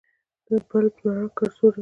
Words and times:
د 0.45 0.47
بلب 0.69 0.95
رڼا 1.03 1.25
کمزورې 1.37 1.77
وه. 1.79 1.79